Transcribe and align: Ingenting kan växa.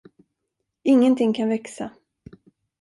Ingenting 0.83 1.33
kan 1.33 1.49
växa. 1.49 1.91